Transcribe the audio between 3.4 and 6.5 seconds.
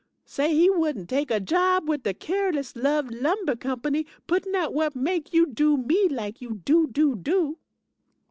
Company, puttin' out whut make you do me lak